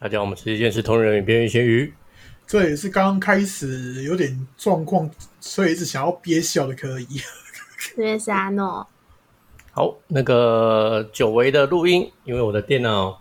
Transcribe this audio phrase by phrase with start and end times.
[0.00, 1.92] 大家好，我们是一件事同人与边缘咸鱼。
[2.46, 5.08] 这也是刚刚开始有点状况，
[5.40, 7.06] 所以一直想要憋笑的可以。
[7.96, 8.86] 这是阿诺，
[9.70, 13.18] 好，那个久违的录音，因为我的电脑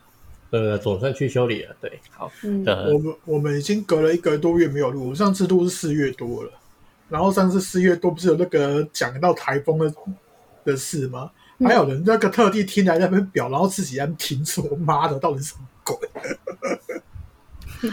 [0.50, 1.76] 呃总算去修理了。
[1.80, 6.52] 对，好，嗯，呃我，们我们已经隔了一个多月没有录，上次录是四月多了，
[7.08, 9.94] 然后上次四月多不是有那个讲到台风的
[10.66, 11.30] 的事吗？
[11.60, 15.96] 嗯还有人那个特地听来那边表，然后自己在那边评说：“妈的，到底是什么鬼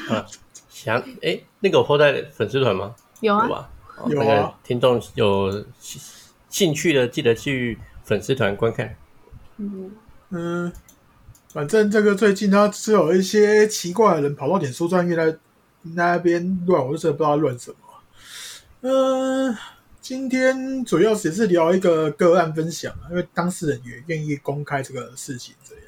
[0.08, 0.26] 啊
[0.68, 2.94] 想哎，那个我 po 在粉丝团吗？
[3.20, 3.70] 有啊，吧？
[3.98, 6.00] 哦有啊那个听众有兴
[6.48, 8.96] 兴趣的，记得去粉丝团观看。
[9.58, 9.90] 嗯，？”
[10.30, 10.72] 嗯，
[11.52, 15.36] 反正这个最近他是有一些奇怪的人跑到点书专业来
[15.82, 17.76] 那边乱，我就真的不知道乱什么。
[18.82, 19.56] 嗯，
[20.00, 25.84] 今天主要也是聊一个个案分享啊，因为当事人也愿意公开这个事情，这样。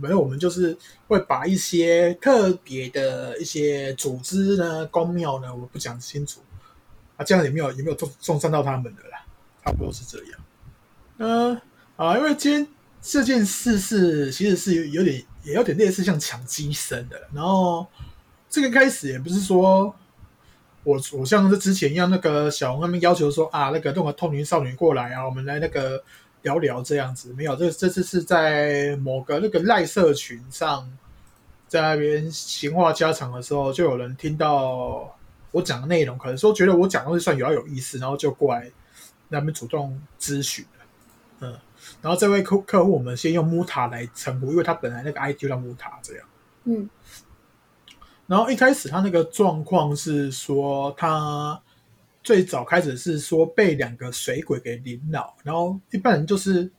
[0.00, 0.76] 没有，我们就是
[1.06, 6.40] 会把一些特别的一些组织呢、公庙呢，我不讲清楚。
[7.16, 9.26] 啊，这样也没有也没有中中伤到他们的啦，
[9.64, 10.40] 差不多是这样。
[11.18, 11.60] 嗯、
[11.96, 12.64] 啊，因为今天
[13.02, 17.84] 这件事是其实是有点也有点类似像抢机身的，然后
[18.48, 19.92] 这个开始也不是说
[20.84, 26.00] 我我像是之前一样，那个小红他们要求说啊，那个弄个透明少女过来啊，我们来那个
[26.42, 30.90] 聊聊这样子，没有，这这次是在某个那个赖社群上，
[31.66, 35.16] 在那边闲话家常的时候，就有人听到
[35.50, 38.70] 我讲的内容，可能说觉得我讲的东西算有要有意思，然后就过来
[39.28, 40.84] 那边主动咨询了，
[41.40, 41.58] 嗯，
[42.00, 46.26] 然后这位客客户我们先用木塔来称呼，因为他本来那个 ID 就叫木塔这样。
[46.64, 46.88] 嗯
[48.26, 51.58] 然后一开始他那个状况是说，他
[52.28, 56.70] 最早开始是说被两个水鬼给领导，然后一般人就是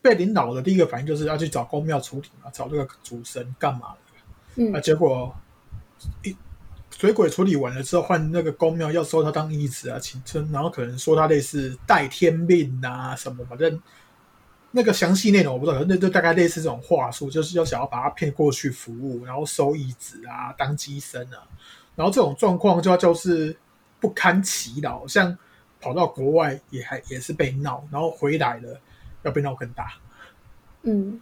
[0.00, 3.94] 被领导的第一个反应就是要去找公庙处理嘛，找这个主神干嘛
[4.56, 4.72] 的？
[4.72, 5.36] 啊，嗯结果
[6.22, 6.34] 一
[6.96, 13.78] 水鬼处理完了之后，换那个公庙要收他当义子啊，请称，然后可能说他类似带天命啊什么，反正
[14.70, 21.44] 那个详细内容我不知道，那就大概类似这种话术，就是要想要把他骗过去服务，然后收义子啊，当机身啊，
[21.94, 23.54] 然后这种状况就要就是
[24.04, 25.34] 不堪其扰，像
[25.80, 28.78] 跑到国外也还也是被闹，然后回来了
[29.22, 29.94] 要被闹更大。
[30.82, 31.18] 嗯，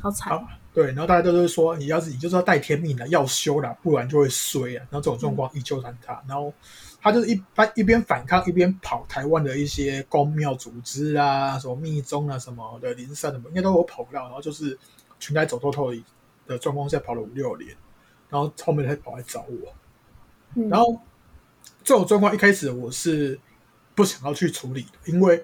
[0.00, 4.80] 好惨，好，对，然后大家都是说，你要是你就是要带天命的，要修了，不然就会衰啊。
[4.88, 6.50] 然后这种状况一纠缠他，然后
[7.02, 14.78] 他就是一般一边反抗一边跑台湾的一些公庙组织啊，什么密宗啊什么的灵山什么，应该都有跑到，然后就是
[15.20, 15.92] 全台走透透
[16.46, 17.76] 的状况下跑了五六年，
[18.30, 19.74] 然后后面才跑来找我。
[20.54, 20.98] 嗯，然后
[21.88, 23.40] 这种状况一开始我是
[23.94, 25.42] 不想要去处理的，因为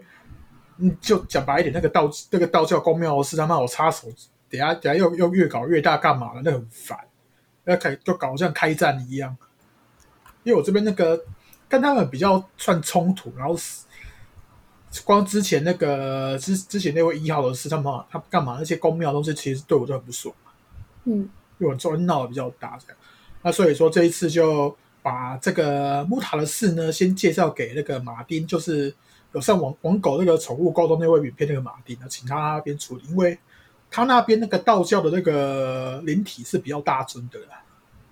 [0.77, 4.09] 嗯，就讲白一点，那个道那个道教公庙的事，他妈我插手，
[4.51, 6.43] 等下等下又又越搞越大，干嘛了？
[6.45, 6.99] 那很烦，
[7.65, 9.35] 要开就搞得像开战一样。
[10.43, 11.19] 因为我这边那个
[11.67, 18.57] 跟他们比较算冲突，然后是光之前那个之之前那位一号的事，他们他干嘛？
[18.59, 20.35] 那些公庙东西其实对我都很不爽。
[21.05, 21.27] 嗯
[21.59, 22.97] 因为我昨天闹得比较大，这样，
[23.41, 28.95] 那所以说这一次就把这个木塔的事呢，先介绍给那个马丁，就是
[29.35, 33.39] 有上网网狗那个宠物沟通那位影片那个马丁呢，请他那边处理，因为
[33.91, 37.63] 他那边那个道教的那个灵体是比较大尊的啦，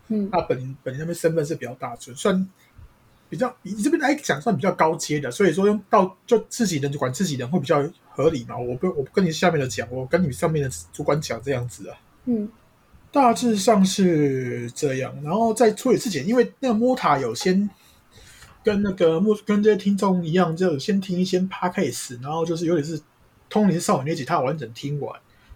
[0.08, 2.46] 嗯他本本人那边身份是比较大尊，算
[3.30, 8.58] 比较以这边来讲算比较高阶的，所以说用道就自己人管自己人会比较合理嘛。
[8.58, 11.96] 我不我不跟你下面的讲，我跟你上面的主管讲这样子啊。
[12.26, 12.46] 嗯
[13.12, 17.68] 大致上是这样，然后在处理之前，因为那个莫塔有先
[18.64, 22.98] 跟那个莫跟这些听众一样，就先听一些 p a c k a s e 然后就是有点是
[23.50, 25.12] 《通灵少女》那集，他有完整听完，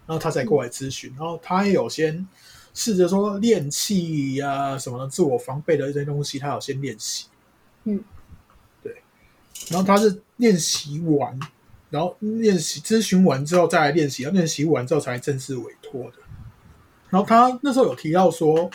[0.07, 2.29] 然后他才过来咨询，然后他也有先
[2.75, 7.29] 试着说练气呀、什么的，自我防备的一些东西，他有先练习，
[7.85, 8.05] 嗯，
[8.83, 8.97] 对，
[9.71, 11.41] 然后他是练习完，
[11.89, 16.26] 然后练习咨询完之后再来练习，练习完之后才正式委托的。
[17.09, 18.69] 然后他那时候有提到说，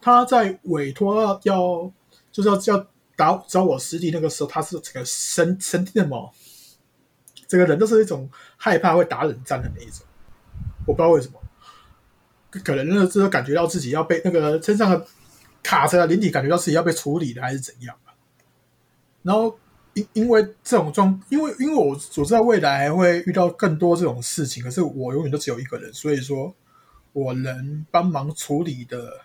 [0.00, 1.92] 他在委托要
[2.32, 2.86] 就是要要
[3.16, 6.32] 打找我师弟那个时候，他是整个身身体的毛，
[7.46, 10.04] 整个人都是一种害怕会打冷战的那一种，
[10.86, 11.40] 我不知道为什么，
[12.64, 15.06] 可能那时候感觉到自己要被那个身上的
[15.62, 18.12] 卡着的灵体感觉到自己要被处理了，还是怎样吧。
[19.22, 19.56] 然后
[19.94, 26.52] 因因为这种状，因为因为我我知道未来会遇到更多这种事情，可是我永远都只有一个人，所以说。
[27.18, 29.20] 我能帮忙处理的，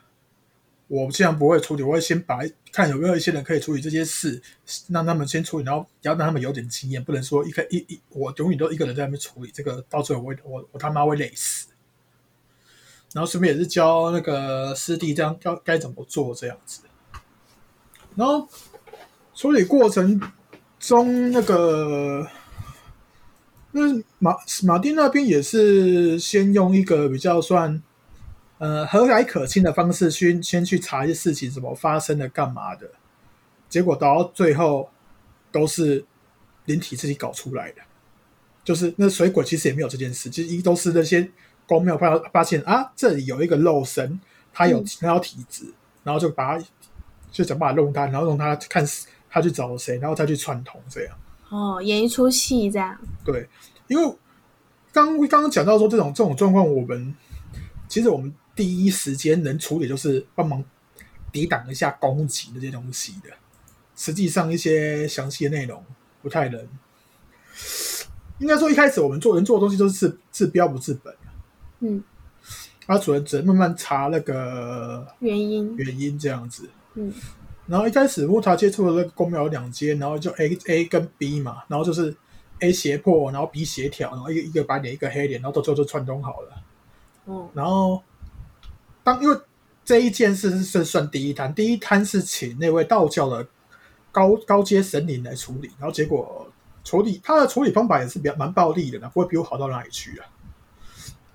[0.87, 2.39] 我既然不会处理，我会先把
[2.71, 4.41] 看有没有一些人可以处理这些事，
[4.89, 11.67] 让他们先处理，然后要让他们有点经验，不能说一个一一我永远都一个人在那边处理，这个到最后我我我他妈会累死。
[13.13, 16.81] 然后顺便也是教那个师弟这样要该怎么做这样子。
[18.15, 18.49] 然后
[19.35, 20.19] 处理过程
[20.79, 22.27] 中，那个
[23.73, 23.81] 那
[24.19, 27.81] 马马丁那边也是先用一个比较算
[28.59, 32.89] 呃和蔼可亲的方式去先去查一些事情怎么发生的、干嘛的，
[33.67, 34.89] 结果到最后
[35.51, 36.05] 都是
[36.65, 37.81] 灵体自己搞出来的。
[38.63, 41.29] 就是那水鬼其实也没有这件事，其实一都是那些
[41.67, 44.19] 公庙发发现啊，这里有一个肉身，
[44.53, 45.65] 他有嗯他有体质，
[46.03, 46.65] 然后就把他
[47.31, 48.85] 就想办法弄他，然后弄他看
[49.29, 51.17] 他去找谁，然后再去串通这样。
[51.53, 52.97] 哦，演一出戏这样。
[53.23, 53.47] 对，
[53.87, 54.15] 因为
[54.91, 57.13] 刚刚刚讲到说这种这种状况，我们
[57.87, 60.63] 其实我们第一时间能处理就是帮忙
[61.31, 63.29] 抵挡一下攻击这些东西的。
[63.95, 65.85] 实际上一些详细的内容
[66.23, 66.67] 不太能，
[68.39, 71.15] 应该说一开始我们做人做的东西都是治治标不治本，
[71.81, 72.03] 嗯，
[72.87, 75.75] 他主人只能慢慢查那个原因。
[75.77, 76.67] 原因这样子。
[76.95, 77.13] 嗯
[77.65, 82.15] 然后一开始木塔接触的那个公庙有两间，然后就 A A 跟 B 嘛，然后就是
[82.59, 86.49] A 斜破，然后 B 斜挑，然后一个一个白脸一个黑脸，然后到最后就串通好了。
[87.25, 88.03] 嗯然后
[89.03, 89.37] 当因为
[89.85, 93.47] 这一件事是是算第一摊，第一摊是请那位道教的
[94.11, 96.51] 高高阶神灵来处理，然后结果
[96.83, 100.27] 处理他的处理方法也是比较蛮暴力的呢，不会比我好到哪里去啊。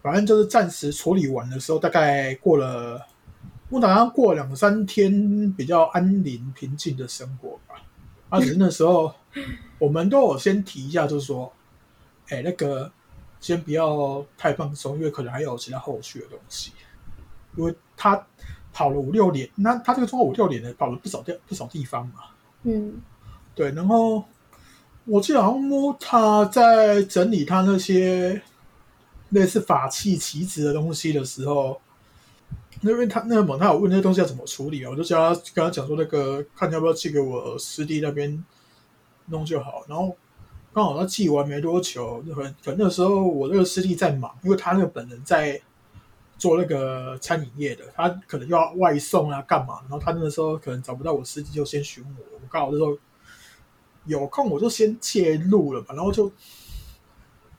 [0.03, 3.01] 反正就是暂时处理完的时候，大概过了，
[3.71, 7.75] 我打算过两三天比较安宁平静的生活吧。
[8.31, 9.15] 啊，只是那时候
[9.79, 11.53] 我们都有先提一下，就是说，
[12.29, 12.91] 哎、那个
[13.41, 16.73] 先不要太放松，因为可能还有其他后续的东西。
[17.57, 18.27] 因为他
[18.73, 22.21] 跑了五六年，那他这个中国五六年呢跑了不少地不少地方嘛。
[22.63, 23.01] 嗯
[23.55, 24.23] 对，然后
[25.05, 28.41] 我记得好像摸他在整理他那些
[29.31, 31.81] 类似法器旗子的东西的时候，
[32.83, 38.45] 那边他那个猛他有问那些东西要怎么处理啊，我就叫他跟他讲说那个看要不要寄给我师弟那边
[39.27, 39.85] 弄就好。
[39.89, 40.17] 然后
[40.73, 45.61] 刚好他寄完没多久，可能可能那时候我那个师弟在忙，因为他那个本人在
[46.37, 52.97] 做那个餐饮业的，他可能要外送啊干嘛，然后他那个时候可能找不到我师弟，就先询我，我刚好那时候
[54.05, 56.31] 有空我就先介入了嘛，然后就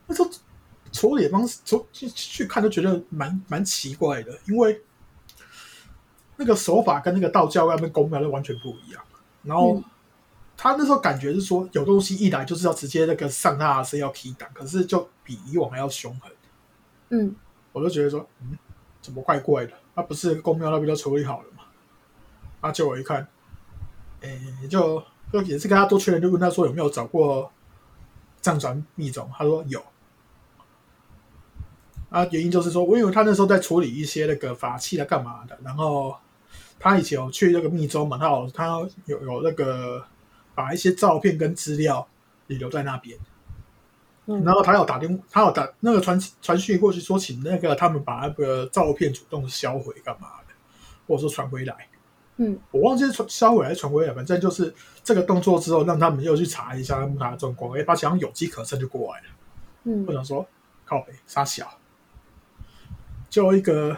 [0.07, 0.29] 那时候
[0.93, 4.81] 处理方式，从去去看就觉得蛮蛮奇怪的，因为
[6.39, 9.03] 那个手法跟那个道教外面公庙就完全不一样。
[9.43, 9.83] 然后嗯
[10.57, 16.31] 他那时候感觉是说，有东西一来就是要直接那个上他的身要 key 档，可是就比以往还要凶狠。
[17.09, 17.35] 嗯
[17.71, 18.57] 我就觉得说，嗯，
[19.01, 19.73] 怎么怪怪的？
[19.95, 21.63] 那、不是公庙那边都处理好了吗？
[22.61, 23.25] 啊，结果一看，
[24.21, 25.01] 诶、就
[25.31, 27.49] 就也是跟他多确认，就问他说有没有找过
[28.41, 29.81] 藏传密宗，他说有。
[32.09, 36.17] 啊，原因就是说，我以为他那时候在处理一些那个法器啊干嘛的，然后
[36.79, 38.67] 他以前有去那个密州嘛，他有他
[39.05, 40.03] 有有那个
[40.55, 42.07] 把一些照片跟资料
[42.47, 43.17] 也留在那边。
[44.25, 50.53] 嗯，然后他有打电，他有打那个传传讯过去说，请那个他们把那个照片主动销毁干嘛的，
[51.07, 51.87] 或者说传回来。
[52.41, 54.73] 嗯我忘记是传销毁还是传回来，反正就是
[55.03, 59.27] 这个动作之后，让他们又去查一下木塔的状况，哎，发现好像有机可乘就过来了。
[59.83, 60.47] 嗯我想说，
[60.85, 61.67] 靠北杀小，
[63.29, 63.97] 就一个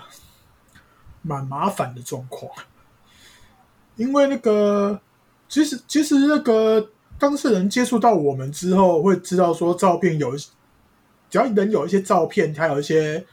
[1.21, 2.49] 蛮麻烦的状况。
[4.01, 4.99] 因为那个，
[5.47, 6.89] 其实其实那个
[7.19, 10.39] 当事人接触到我们之后，会知道说照片有一，
[11.29, 13.23] 只要人有一些照片，还有一些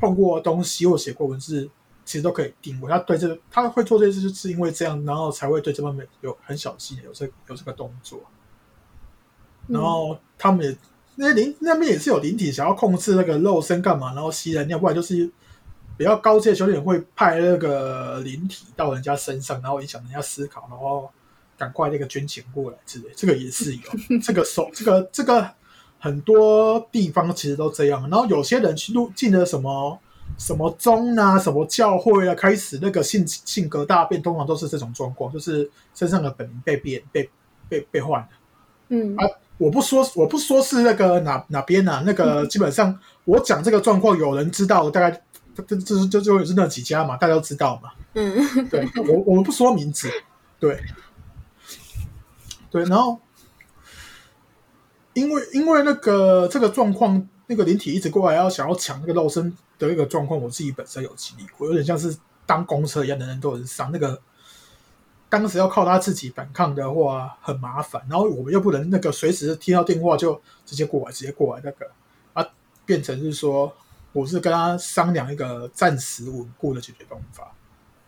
[0.00, 1.70] 碰过的东西或写过文字，
[2.04, 2.90] 其实都可以定位。
[2.90, 8.20] 他对这个他会做这件事，就是因为这样，然后才会对这方面有很小心有这有这个动作。
[9.68, 10.76] 然后他们也
[11.14, 15.30] 那些灵那边也是有灵体想要控制那个肉身干嘛，然后吸人尿，不然就是
[15.96, 21.10] 比较高阶的修炼会派那个灵体到人家身上，然后影响人家思考，然后
[21.58, 23.80] 赶快那个捐钱过来之类，这个也是有
[24.22, 25.50] 这个手这个这个
[25.98, 29.98] 很多地方其实都这样，然后有些人去入进了什么。
[30.36, 37.30] 什么宗啊，什么教会啊，开始那个性性格大变，通常都是这种状况，就是身上的本名被变、被
[37.68, 38.28] 被被换了。
[38.88, 39.24] 嗯啊
[39.56, 45.22] 我不说，我不说是那个哪哪边啊，那个 基本上我讲这个状况，有人知道，大概
[45.62, 47.90] 这这这就就是那几家嘛，大家都知道嘛。
[48.14, 48.34] 嗯
[48.68, 50.10] 对我我们不说名字，
[50.58, 50.82] 对
[52.70, 53.20] 对，然后
[55.14, 64.20] 因为因为那个这个状况，那个灵体一直过来要想要抢那个肉身的一个状况，我自己本身有经历过，有点像是当公车一样，人人都能上那个。
[65.28, 71.90] 当时要靠他自己反抗的话很麻烦，然后我们又不能那个随时听到电话就直接过来，直接过来那个
[72.32, 72.48] 啊，
[72.84, 73.74] 变成是说
[74.16, 77.52] 我是跟他商量一个暂时稳固的解决方法。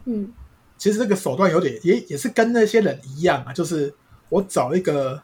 [0.07, 0.33] 嗯
[0.79, 3.93] 其实这个手段有点也也是跟那些人一样啊，就是
[4.29, 5.21] 我找一个，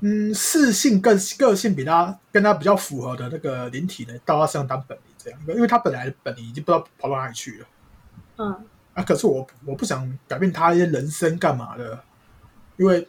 [0.00, 7.66] 嗯，适性更个性比他跟他比较符合的那个灵体呢，到他身上当本灵这样，因为他本来的本灵已经不知道跑到哪里去了
[8.36, 9.02] 嗯啊。
[9.02, 11.98] 可是我我不想改变他一些人生干嘛的，
[12.76, 13.08] 因为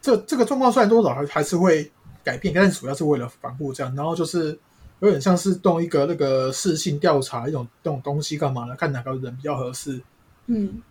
[0.00, 1.90] 这这个状况虽然多少还还是会
[2.22, 4.56] 改变，但是主要是为了防护这样，然后就是
[5.00, 10.00] 有点像是动一个那个事性调查一种这种东西干嘛的，看哪个人比较合适。
[10.46, 10.82] 嗯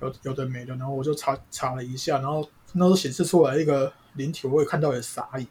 [0.00, 5.46] 有有的没的，然后我就查查了一下，然后那时候显示出来一个灵体，我也看到也傻眼，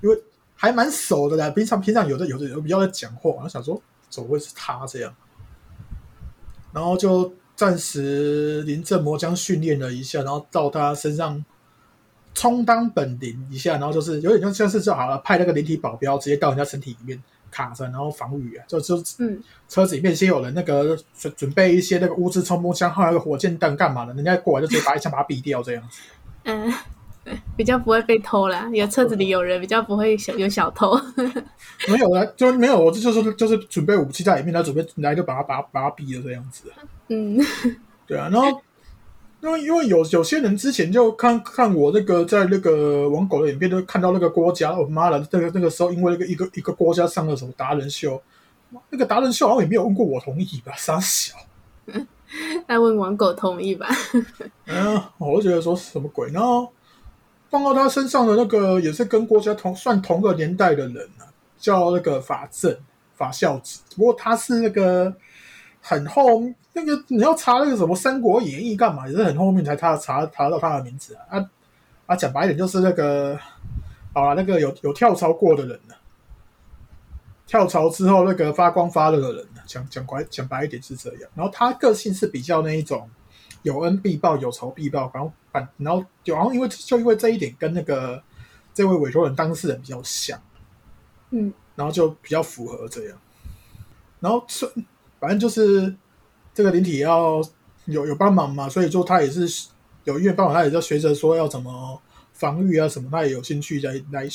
[0.00, 0.22] 因为
[0.56, 1.48] 还蛮熟的啦。
[1.50, 5.14] 平常平常有的有的有比较在讲话，然后想说怎么会是他这样，
[6.72, 11.44] 然后就暂时临阵磨枪训练了一下，然后到他身上
[12.34, 26.00] 充当本灵一下，然后就是有点像像是就好了，派那个灵体保镖直接到人家身体里面卡着，然后防御啊，就就嗯车子里面先有人那个准准备一些那个物资冲锋枪，还有一个火箭弹干嘛的，人家过来就直接把一枪把他毙掉这样子。
[26.44, 26.72] 嗯，
[27.56, 30.98] 比较不会被偷啦，有车子里有人，比较不会小有小偷。
[31.88, 36.72] 没有啦，就没有，我这就是就是准备武器在里面，他准备来就把他把他把他毙了这样子。
[37.08, 37.38] 嗯
[38.06, 38.62] 对啊，然后
[39.42, 48.22] 因为因为有有些人之前就看看我那个在那个网狗的影片，都看到那个郭嘉，我、妈的，那个那个时候因为那个一个一个郭嘉上了什么达人秀，
[48.90, 51.34] 那个达人秀好像也没有问过我同意吧，傻小。
[52.68, 53.88] 要问网狗同意吧？
[54.66, 56.72] 嗯，我就觉得说什么鬼，然后
[57.50, 61.26] 放到他身上的那个也是跟郭嘉同算同个年代的人啊，
[61.58, 62.74] 叫那个法正
[63.16, 65.12] 法孝子，不过他是那个
[65.80, 71.50] 很后那个你要查那个什么《三国演义》干嘛，也是很后面才查查查到他的名字啊啊
[72.06, 72.16] 啊！
[72.16, 73.38] 讲白一点就是那个
[74.14, 75.94] 好了，那个有有跳槽过的人呢、
[77.46, 83.08] 跳槽之后那个发光发热的人呢、讲讲白讲白一点是这样，然后他个性是比较那一种。
[83.62, 88.20] 有恩必报，有仇必报，然后反，然后就好像因为就因为这一点跟那个
[88.74, 90.36] 这位委托人当事人比较像，
[91.30, 93.16] 嗯然后就比较符合这样。
[94.18, 94.68] 然后是
[95.20, 95.94] 反正就是
[96.54, 97.42] 这个灵体要
[97.86, 99.68] 有有帮忙嘛，所以就他也是
[100.04, 102.00] 有医院帮忙，他也在学着说要怎么
[102.32, 104.28] 防御啊什么，他也有兴趣来来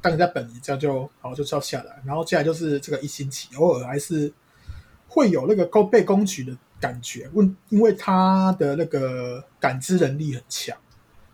[0.00, 2.02] 当人家本，这样就好就要下来。
[2.04, 4.32] 然后接下来就是这个一星期，偶尔还是
[5.08, 10.76] 会有那个攻被攻取的感觉，问因为他的那个感知能力很强。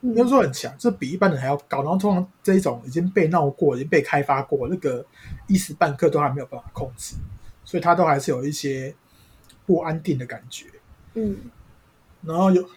[0.01, 1.83] 应该嗯说很强，这比一般人还要高。
[1.83, 5.05] 然后通常这一种已经被闹过、已经被开发过，那个
[5.49, 7.17] 一时半刻都还没有办法控制，
[7.65, 8.95] 所以他都还是有一些
[9.69, 10.65] 不安定的感觉。
[11.13, 11.37] 嗯
[12.23, 12.69] 然后有，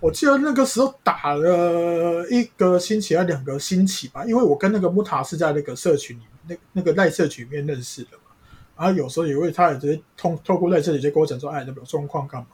[0.00, 8.24] 我记得那个时候打了一个星期还两个星期吧，因为我跟那个木塔是在那个社群里面，那那个赖社群里面认识的嘛。
[8.76, 12.48] 然后有时候也会，他也直接通透过赖社直接跟我讲说，哎，那有状况干嘛？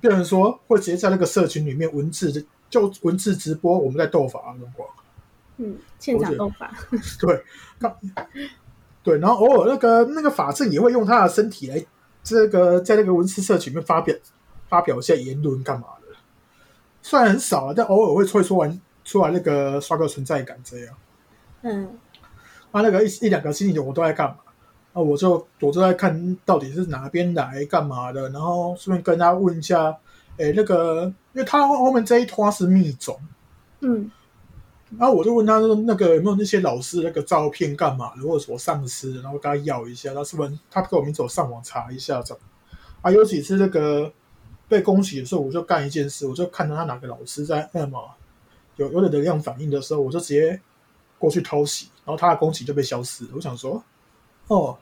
[0.00, 4.88] 变成说会直接在那个社群里面文字就文字直播我们在斗法啊状况。
[5.56, 6.72] 嗯，现场斗法。
[7.18, 7.42] 对，
[7.80, 7.96] 那
[9.02, 11.84] 对，然后偶尔那个那个法正也会用他的身体来
[12.28, 14.14] 这个在那个文字社群里面发表
[14.68, 16.14] 发表一些言论干嘛的，
[17.00, 20.94] 虽然很少啊，但偶尔会会说完出来那个刷个存在感这样。
[21.62, 21.98] 嗯
[22.70, 24.36] 啊那个一一两个星期我都在干嘛？
[24.92, 29.96] 啊，我就我就在看到底是哪边来干嘛的，然后顺便跟他问一下，
[30.36, 33.18] 哎，那个因为他后面这一拖是密种。
[33.80, 34.10] 嗯
[34.96, 42.42] 然后我就问他说：“那个有没有那些老师那个照片干嘛的，或者我上司，然后跟他要一下，他是不是他给我名字，我上网查一下这样。
[43.02, 44.10] 啊，有几次那个
[44.66, 48.02] 被攻击的时候，我就干一件事，我就看到他哪个老师在那么
[48.76, 50.58] 有有点能量反应的时候，我就直接
[51.18, 53.30] 过去偷袭，然后他的攻击就被消失了。
[53.34, 53.84] 我想说，
[54.46, 54.78] 哦，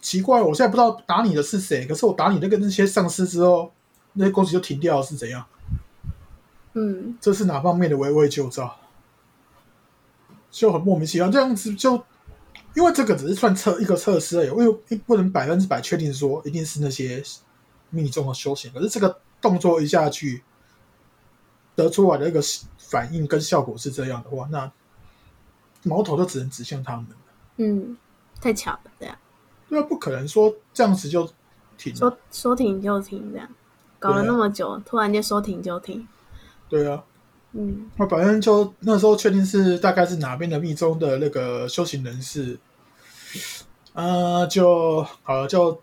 [0.00, 3.70] 奇怪，我现在不知道打你的是谁，可是我打你那个那些丧尸之后，
[4.14, 5.46] 那些攻击就停掉了，是怎样？
[6.74, 8.76] 嗯这是哪方面的围魏救赵？
[10.58, 12.02] 就很莫名其妙，这样子就
[12.74, 17.22] 因为这个只是算测一个测试而已，因为不能百分之百确定说一定是那些
[17.90, 20.42] 密宗的修行，可是这个动作一下去
[21.74, 22.40] 得出来的一个
[22.78, 24.72] 反应跟效果是这样的话，那
[25.82, 27.16] 矛头就只能指向他们了。
[27.58, 27.94] 嗯，
[28.40, 29.14] 太巧了，这样
[29.68, 31.28] 对啊，不可能说这样子就
[31.76, 31.94] 停。
[31.94, 33.46] 说说停就停，这样
[33.98, 36.08] 搞了那么久，突然间说停就停。
[36.70, 37.04] 对啊，
[37.52, 42.58] 嗯那反正就那时候确定是大概是哪边的密宗的那个修行人士，
[43.94, 45.80] 呃，就好了，就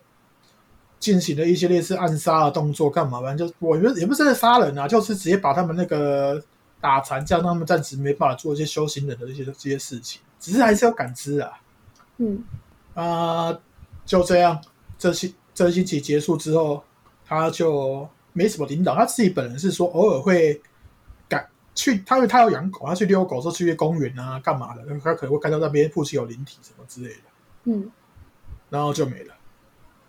[1.00, 3.22] 进行了一些类似暗杀的动作，干嘛？
[3.22, 6.42] 反正就我觉得也不是在杀人啊，就是直接把他们那个
[6.80, 11.52] 打残，这样让他们暂时没办法做一些修行人的一些这些事情，只是还是要感知啊。
[12.18, 12.44] 嗯
[12.94, 13.58] 啊、
[14.06, 14.62] 就这样，
[15.00, 16.84] 这星这星期结束之后，
[17.26, 18.94] 他就没什么领导。
[18.96, 20.64] 他自己本人是说，偶尔会赶
[21.76, 24.84] 去，他因为他要养狗，他去遛狗，说去公园啊，干嘛的？
[25.04, 27.24] 他可能会看到那边附近有灵体什么之类的，
[27.66, 27.92] 嗯
[28.70, 29.36] 然后就没了。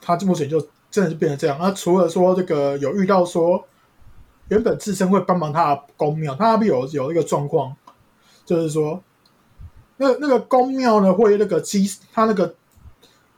[0.01, 1.59] 他目前就真的是变成这样。
[1.61, 3.67] 那除了说这个有遇到说，
[4.49, 7.75] 原本自身会帮忙他的公庙，他那边有有一个状况，
[8.45, 9.03] 就是说，
[9.97, 12.55] 那那个公庙呢会那个机，他那个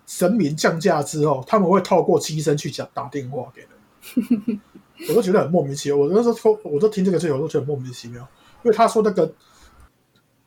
[0.06, 4.60] 神明降价之后，他们会透过机身去讲打电话给人，
[5.08, 5.98] 我都觉得很莫名其妙。
[5.98, 8.20] 我那时候说，我都听这个事情，我都觉得很莫名其妙，
[8.64, 9.34] 因为他说那个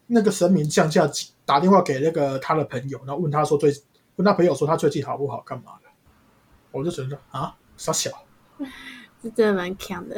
[0.07, 1.09] 那个神明降价
[1.45, 3.71] 打电话给那个他的朋友，然后问他说最
[4.15, 5.89] 问他朋友说他最近好不好，干嘛的，
[6.71, 8.11] 我就觉得啊傻小。
[9.21, 10.15] 是真的蛮强的。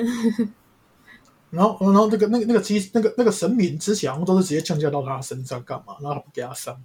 [1.50, 6.82] 然后，然后那个那个那个机那个那个神明之前好像都是直接降价到他身上干嘛，然后他不给他上。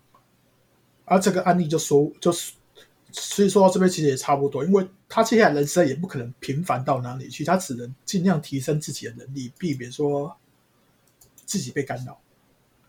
[1.04, 2.54] 而、这个案例就说就是，
[3.12, 10.36] 所以说到这边其实也差不多，因为他接下来人生也不可能平凡到哪里去，他只能尽量提升自己的能力，避免说
[11.44, 12.18] 自己被干扰。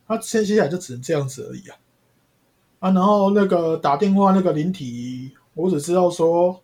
[0.07, 1.77] 他现接下来就只能这样子而已啊。
[2.79, 6.61] 啊，然后那个打电话那个灵体，我只知道说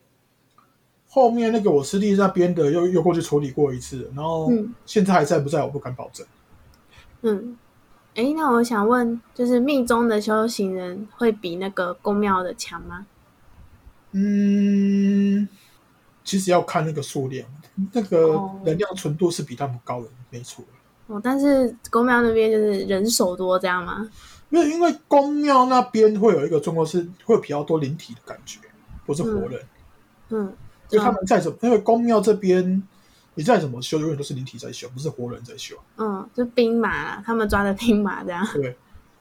[1.08, 6.26] 后面那个我师弟那边的又又过去处理过一次，然后嗯现在还在不在我不敢保证。
[7.22, 7.58] 嗯，
[8.16, 13.08] 诶，那我想问，就是密宗的修行人会比那个宫庙的强吗？
[14.14, 15.48] 嗯，
[16.24, 17.48] 其实要看那个数量，
[17.92, 20.64] 那个哦能量纯度是比他们高的，没错。
[21.08, 24.10] 哦，但是公庙那边就是人手多，这样吗？
[24.50, 28.60] 没有因为公庙那边会有一个状况是会有比较多灵体的感觉，
[29.06, 29.60] 不是活人。
[30.30, 30.54] 嗯，
[30.90, 32.82] 因为他们在怎么，因为公庙这边
[33.34, 35.76] 你再怎么修，永远都是灵体在修，不是活人在修。
[35.98, 38.48] 嗯，就兵马，他们抓的兵马这样。
[38.54, 38.70] 对，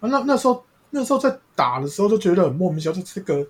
[0.01, 3.47] 啊，那那时候那时候在打的时候就觉得很莫名其妙，就这个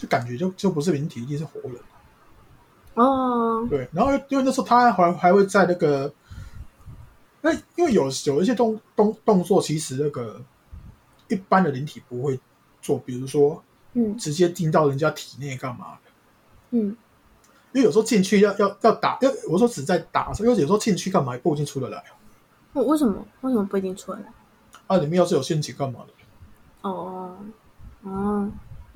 [0.00, 1.74] 就感觉就就不是灵体，一定是活人。
[2.94, 6.10] 哦，对，然后因为那时候他还还会在那个，
[7.42, 10.40] 那因为有有一些动动动作，其实那个
[11.28, 12.40] 一般的灵体不会
[12.80, 16.10] 做，比如说嗯直接进到人家体内干嘛的。
[16.70, 16.96] 嗯，
[17.72, 22.02] 因为有时候进去要要要打，要我说只在打的时候，因为有时候进去干嘛也不一定出得来
[22.72, 24.32] 哦为什么为什么不一定出得来？
[24.86, 26.12] 啊，里面要是有陷阱干嘛的？
[26.88, 27.36] 哦
[28.02, 28.50] 哦，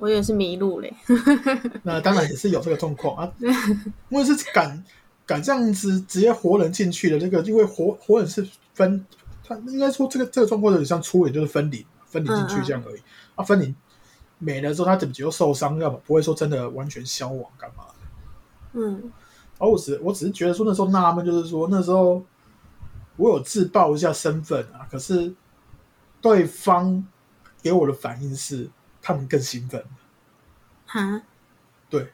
[0.05, 0.93] 我以为是迷路嘞。
[1.81, 3.33] 那当然也是有这个状况啊，
[4.09, 4.83] 我也是敢
[5.25, 9.03] 敢这样子直接活人进去的这个，因为活活人是分，
[9.43, 13.01] 他应该说这个这个状况有点像初演，就是分离分离进去这样而已。
[13.33, 13.73] 啊，分离
[14.37, 17.95] 没了之后，他怎么就受伤，要么不会说真的完全消亡干嘛的。
[18.73, 19.11] 嗯
[19.57, 22.23] 而我只我只是觉得说那时候纳闷，就是说那时候
[23.15, 25.33] 我有自曝一下身份啊，可是
[26.21, 27.03] 对方
[27.63, 28.69] 给我的反应是
[29.05, 29.85] 他们更兴奋。
[30.87, 31.21] 哈，
[31.91, 32.11] 对，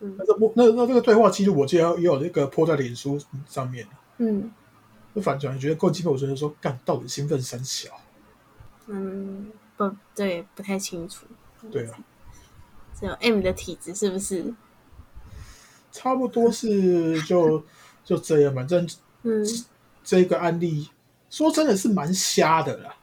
[0.00, 4.52] 嗯那这不那那这个对话记录，我记得也有那个泼在脸书上面，嗯
[5.14, 7.88] 就反转觉得够激愤，我觉得说干到底兴奋三小，
[8.88, 11.24] 嗯，不对，不太清楚。
[11.72, 11.98] 对啊，
[12.94, 14.52] 只有 M 的体质是不是？
[15.90, 17.64] 差不多是就
[18.04, 18.86] 就这样，反正
[19.22, 19.42] 嗯，
[20.02, 20.90] 这个案例
[21.30, 22.94] 说真的是蛮瞎的啦。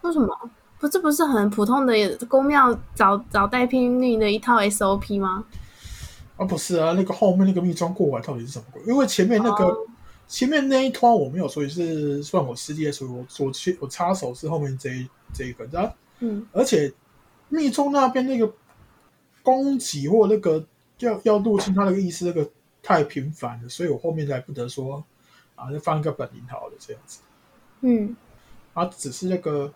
[0.00, 0.50] 为什么？
[0.80, 5.44] 不，这不是很普通的宫庙找找带聘命的一套 SOP 吗？
[6.36, 8.82] 啊，不是啊，那个后面那个密装过完到底是什么鬼？
[8.86, 9.76] 因为前面那个、哦
[10.28, 16.92] 前面那一团我没有，所以是算我师弟的，所以我我去我插手是后面这一这一个，然后嗯而且
[17.48, 18.52] 密宗那边那个
[19.42, 20.62] 攻击或那个
[20.98, 22.46] 要要入侵他那个意思，那个
[22.82, 25.02] 太频繁了，所以我后面才不得说
[25.54, 27.20] 啊，就放一个本领好了这样子。
[27.80, 28.14] 嗯
[28.74, 29.72] 啊，只是那个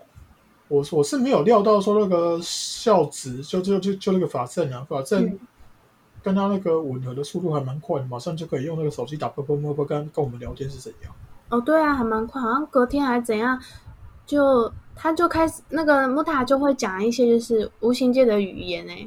[0.73, 5.39] 我我是没有料到说那个孝子就就就就那个法阵啊，法阵嗯
[6.23, 11.13] 跟他那个吻合的速度还蛮快的，马上就可以用那个手机打啵啵啵啵跟跟我们聊天是怎样。
[11.51, 13.61] 哦，对啊，还蛮快，好像隔天还怎样，
[14.25, 19.07] 就他就开始那个木塔就会讲一些就是无形界的语言哎，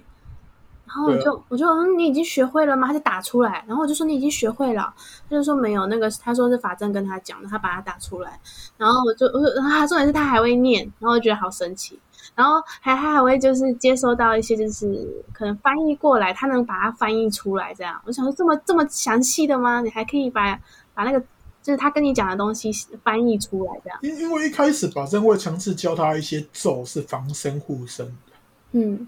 [0.88, 2.88] 然后我就、我就嗯，你已经学会了吗？
[2.88, 4.94] 他就打出来，然后我就说你已经学会了，
[5.30, 8.40] 他就说没有，那个他说是法正跟他讲的，他把它打出来，
[8.78, 12.00] 然后我就我就然后他重点是他还会念，然后我觉得好神奇。
[12.34, 19.80] 然后还他还会就是接收到一些就是可能翻译过来，他能把它翻译出来，这样我想说这么这么详细的吗？
[19.82, 20.60] 你还可以把
[20.94, 21.20] 把那个
[21.62, 22.70] 就是他跟你讲的东西
[23.04, 23.98] 翻译出来，这样。
[24.02, 28.34] 因因为一开始法正会强制教他一些咒是防身护身的，
[28.74, 29.08] 嗯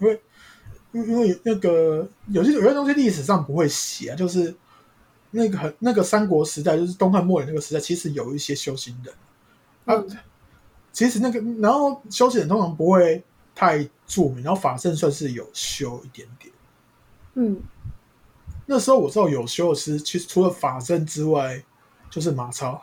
[0.00, 0.22] 因为
[0.92, 4.54] 因为因为那个有些有些东西历史上不会写啊，就是
[5.30, 9.14] 那个很那个三国时代，就是东汉末年那个时代，其实有一些修行人
[9.84, 10.18] 啊，嗯
[10.92, 13.24] 其实那个然后修行人通常不会
[13.54, 16.52] 太著名，然后法政算是有修一点点。
[17.34, 17.60] 嗯
[18.66, 21.62] 那时候我知道有修的是，其实除了法政之外，
[22.10, 22.80] 就是马超。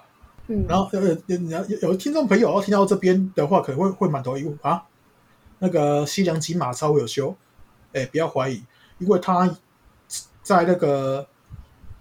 [0.48, 4.84] 嗯，然后呃，有有有有听众朋友要听到这边的话，可能会会满头疑问啊，
[5.60, 7.36] 那个西凉及马超有修，
[7.94, 8.64] 哎，不要怀疑，
[8.98, 9.58] 因为他
[10.42, 11.28] 在那个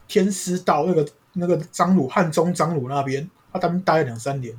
[0.06, 4.54] 天师道那个那个张鲁汉中张鲁那边，他他们待了两三年，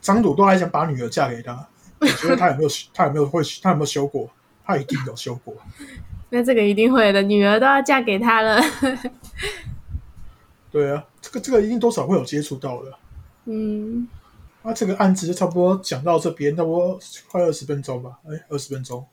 [0.00, 1.68] 张鲁都还想把女儿嫁给他，
[2.00, 4.30] 你觉得他有没有他有没有会他有没有修过？
[4.64, 5.54] 他一定有修过。
[6.30, 8.60] 那这个一定会的，女儿都要嫁给他了。
[10.72, 12.92] 对啊，这个这个一定多少会有接触到的。
[13.44, 14.08] 嗯，
[14.62, 19.06] 那、这个案子就差不多讲到这边，差不多快二十分钟吧，哎，二十分钟。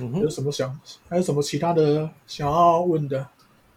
[0.00, 0.78] 嗯，有什么想，
[1.08, 3.26] 还有什么其他的想要问的？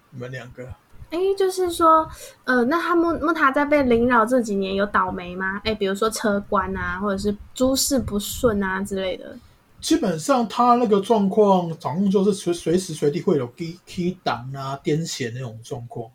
[0.10, 0.66] 你们两个
[1.10, 2.08] 哎，就是说，
[2.46, 5.62] 呃，那他木木塔在被凌扰这几年有倒霉吗？
[5.64, 9.38] 哎，比如说车关啊，或者是诸事不顺啊之类的。
[9.80, 16.10] 基本上他那个状况，好像就是随随时随地会有 key key 档啊、癫痫那种状况。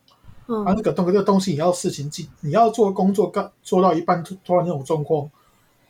[0.47, 5.31] 嗯啊，那个东这个东西，你要事情进，你要做工作干做到一半突突然那种状况，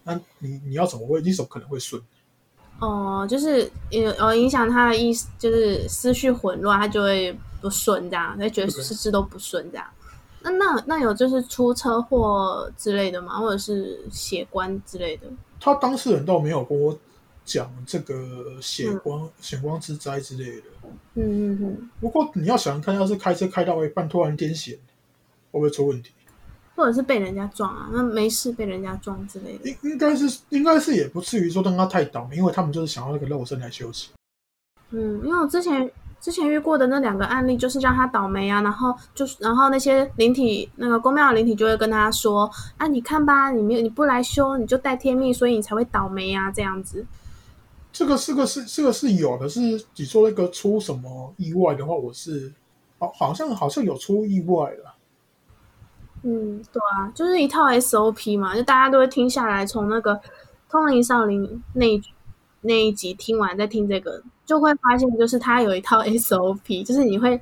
[0.05, 1.23] 那你你要怎么会？
[1.23, 2.01] 你怎么可能会顺？
[2.83, 9.87] 哦，就是有有影响他的意思，就是思绪混乱，他就会不顺这样，他觉得事事都不顺这样。
[10.43, 13.39] 那那那有就是出车祸之类的吗？
[13.39, 15.29] 或者是血光之类的？
[15.61, 16.99] 他当事人倒没有跟我
[17.45, 20.63] 讲这个血光、血光之灾之类的。
[21.15, 24.81] 嗯嗯嗯，不过你要想看，要是开车开到一半突然癫痫，会
[25.53, 26.11] 不会出问题？
[26.75, 27.89] 或者是被人家撞啊？
[27.93, 29.69] 那没事被人家撞之类的。
[29.69, 34.11] 应应该是应该是也不至于说让他太倒霉，因为他们就是想要那个肉身来休息。
[34.91, 47.05] 嗯，因为我之前之前遇过的那两个案例，就是让他倒霉啊，然后就是然后那些灵体那个公庙的灵体就会跟他说啊，你看吧，你没有你不来修，你就带天命，所以你才会倒霉啊，这样子。
[47.93, 49.61] 这个是个是这个是有的，是
[49.97, 52.53] 你说那个出什么意外的话，我是
[52.99, 54.92] 好好像好像有出意外了。
[56.25, 60.15] 嗯，对啊，就是一套 SOP 嘛，就大家都会听下来，从那个
[60.71, 61.43] 《通灵少林》
[61.75, 62.03] 那一
[62.61, 67.41] 那一集听完，再听这个，就会发现，就是它有一套 SOP，就是你会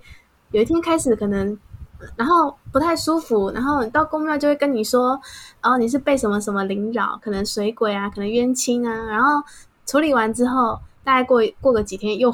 [0.52, 1.58] 有一天开始可能，
[2.16, 5.20] 然后不太舒服，然后到公庙就会跟你说，
[5.62, 9.42] 哦，你是被什么什么灵扰，可能水鬼啊，可能冤亲啊，然后
[9.84, 12.32] 处理完之后，大概过过个几天又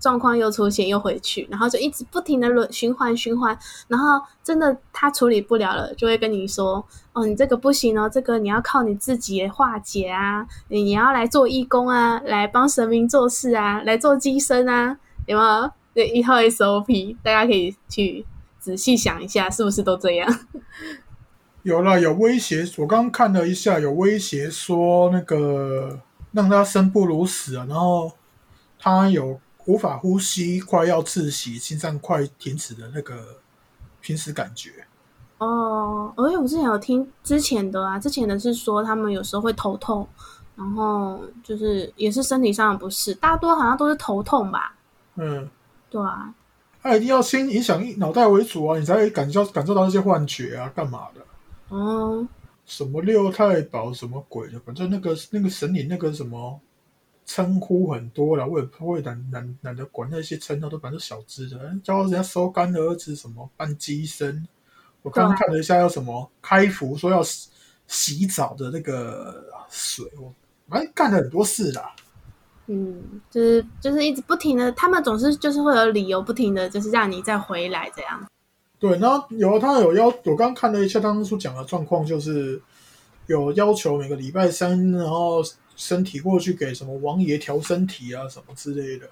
[0.00, 3.58] 状况又出现，又回去，然后就一直不停的轮循环循环，
[3.88, 15.70] 然后真的他处理不了了，就会跟你说，哦，你这个不行哦，这个你要靠你自己化解啊，你你要来做义工啊，来帮神明做事啊，来做机身啊，有没有？
[15.94, 18.24] 这一套 SOP，大家可以去
[18.60, 20.38] 仔细想一下，是不是都这样？
[21.64, 22.64] 有了，有威胁。
[22.76, 25.98] 我刚刚看了一下，有威胁说那个
[26.30, 28.12] 让他生不如死啊，然后
[28.78, 33.36] 他有无法呼吸、快要窒息、心脏快停止的那个
[34.00, 34.86] 濒死感觉。
[35.36, 40.08] 哦，而且我之前有听之前的啊，之前的是说他们有时候会头痛，
[40.56, 44.74] 然后就是也是身体上的不适，大多好像都是头痛吧？
[45.16, 45.46] 嗯，
[45.90, 46.32] 对啊，
[46.82, 51.20] 他一定要先影响脑袋为主啊，你才会感受感受到那些幻觉啊，干嘛的？
[51.76, 52.26] 哦，
[52.64, 56.58] 什么六太保什么鬼的，反正那个那个神灵那个什么
[57.28, 64.48] 称呼很多了，我也不会懒懒懒得管那些称号，都反正小只的，叫人家收干儿子什么办鸡生。
[65.02, 67.50] 我刚刚看了一下，要什么开服说要洗
[67.86, 70.32] 洗澡的那个水，我
[70.70, 71.94] 反正干了很多事啦。
[72.66, 78.26] 嗯，就是就是一直不停的，他们总是就是会有理由不停的，就是让你再回来这样。
[78.78, 82.60] 对，然后有他有要，我刚刚看了一下当初讲的状况，就是
[83.26, 85.42] 有要求每个礼拜三，然后
[85.78, 89.08] 身体过去给什么王爷调身体啊什么之类的。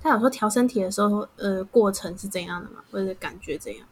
[0.00, 2.84] 他有说调身体的时候，呃，过程是怎样的吗？
[2.92, 3.84] 或者感觉怎样？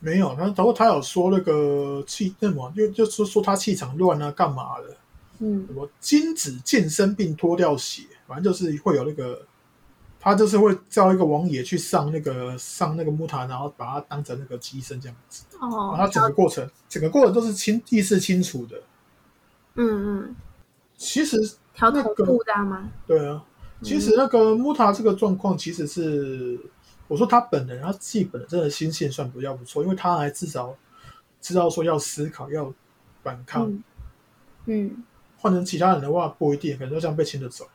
[0.00, 4.96] 没有，他然后他有说那个气那什么，就就是说他气场乱啊，干嘛的？
[5.38, 9.46] 嗯什么精子健身并脱掉血，反正就是会有那个，
[10.20, 15.44] 他就是会叫一个王爷去上那个上那个木塔，然后把他当成那个机身这样子。
[15.58, 18.76] 然后哦他，整个过程，整个过程都是清意识清楚的。
[19.76, 20.36] 嗯嗯，
[20.96, 21.38] 其实
[21.74, 22.90] 调头那个部这样吗？
[23.06, 23.42] 对啊，
[23.82, 26.58] 其实那个木塔这个状况其实是，
[27.08, 30.74] 我说他本人他自己本人真的心性算比较不错，因为他还至少
[31.40, 32.72] 知道说要思考要
[33.22, 33.70] 反抗。
[33.70, 33.82] 嗯
[34.66, 35.04] 嗯。
[35.36, 37.70] 换成其他人的话不一定，可能就这样被牵着走了。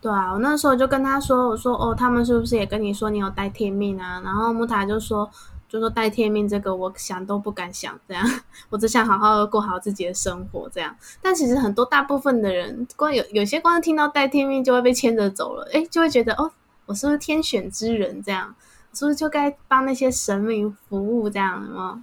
[0.00, 4.22] 对啊，我那时候就跟他说，我说哦，他们是不是也跟你说你有带天命啊？
[4.24, 5.30] 然后木塔就说，
[5.68, 8.24] 就说带天命这个，我想都不敢想，这样
[8.70, 10.96] 我只想好好的过好自己的生活，这样。
[11.20, 16.50] 但其实很多大部分的人，光有有些光听到带天命就会被牵着走了，哎，就会觉得哦，
[16.86, 18.22] 我是不是天选之人？
[18.22, 18.54] 这样，
[18.92, 21.28] 是不是就该帮那些神明服务？
[21.28, 22.02] 这样吗？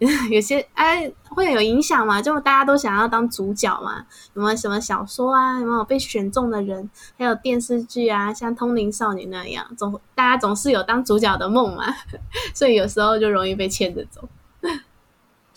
[0.40, 2.20] 些哎会有影响嘛？
[2.20, 4.04] 就大家都想要当主角嘛？
[4.34, 5.58] 有没有什么小说啊？
[5.60, 6.90] 有没有被选中的人？
[7.16, 11.84] 还有电视剧啊，像《通灵少女》那样，总大家总是有当主角的梦嘛？
[12.52, 14.28] 所以有时候就容易被牵着走。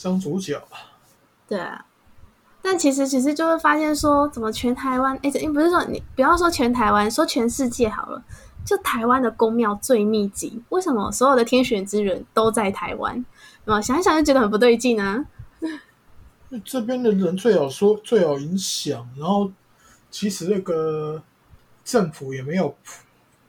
[0.02, 0.62] 当主角，
[1.48, 1.86] 对啊。
[2.62, 5.18] 但其实其实就会发现说，怎么全台湾？
[5.24, 8.22] 哎，你不是说你不要说全台湾，说全世界好了。
[8.66, 13.24] 就台湾的宫庙最密集，为什么所有的天选之人都在台湾？
[13.74, 15.26] 啊，想一想就觉得很不对劲啊！
[16.64, 19.52] 这边的人最好说最有影响，然后
[20.10, 21.22] 其实那个
[21.84, 22.74] 政府也没有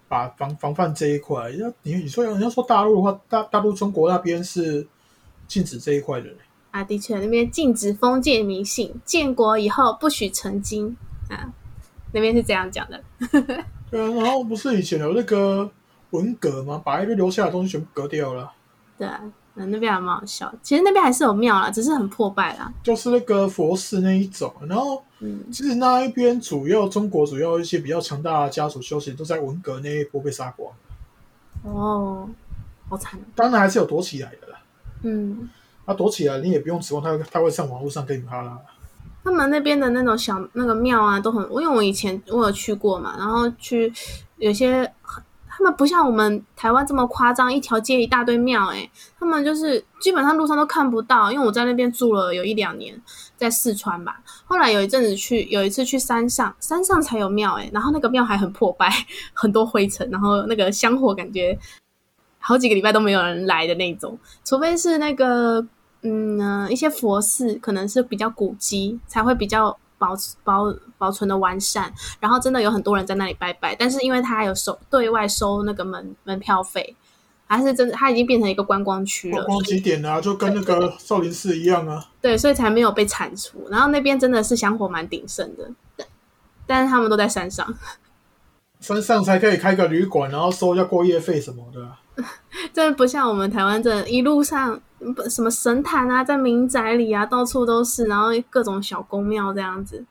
[0.09, 1.51] 把防防范这一块。
[1.53, 4.85] 要你你说要要说大陆的话，大大陆中国那边是
[5.47, 6.29] 禁止这一块的
[6.73, 10.97] 啊，的确那边禁止封建迷信，建国以后不许成精
[11.31, 11.53] 啊，
[12.13, 13.01] 那边是这样讲的。
[13.91, 15.71] 对啊，然后不是以前有那个
[16.11, 16.83] 文革吗？
[16.85, 18.53] 把一堆留下的东西全部革掉了。
[18.99, 19.23] 对啊。
[19.67, 22.73] 那边还蛮好笑，其实那边还是有庙啦，只是很破败啦。
[22.83, 30.73] 就是那个佛寺那一种，然后，嗯，其实那一边主要中国主要一些比较强大的家族修行都在文革那一波被杀光。
[31.65, 32.29] 哦，
[32.89, 33.19] 好惨。
[33.35, 34.59] 当然还是有躲起来的啦。
[35.03, 35.49] 嗯，
[35.87, 38.59] 他躲起来，你也不用指望他他会上网络上跟你哈啦。
[39.25, 43.93] 他们那边的那种小那个庙啊，都很，因为我以前我有去过嘛，然后去
[44.37, 44.91] 有些。
[45.59, 51.33] 他们不像我们台湾这么夸张，一条街一大堆庙，诶他们就是基本上路上都看不到。
[51.33, 52.95] 因为我在那边住了有一两年，
[53.37, 54.21] 在四川吧。
[54.47, 58.89] 后来有一阵子去，有一次去山上，山上才有庙，诶然后那个庙还很破败，
[59.35, 61.59] 很多灰尘，然后那个香火感觉
[62.39, 65.67] 好几个礼拜都没有人来的那种，除非是那个
[66.03, 69.77] 嗯一些佛寺，可能是比较古迹，才会比较。
[69.99, 76.97] 保保保存的完善，然后真的有很多人在那里拜拜，但是因为他还有收对外收那个门门票费，
[77.47, 79.45] 还是真的他已经变成一个观光区了。
[79.45, 82.05] 观光景点啊，就跟那个少林寺一样啊。
[82.21, 83.67] 对，所以才没有被铲除。
[83.71, 85.71] 然后那边真的是香火蛮鼎盛的，
[86.67, 87.75] 但是他们都在山上，
[88.81, 92.25] 山上才可以开个旅馆，然后收一下过夜费什么的。
[92.75, 94.81] 真的不像我们台湾，这一路上
[95.29, 100.05] 什么神坛啊，在民宅里啊，到处都是，然后各种小宫庙这样子。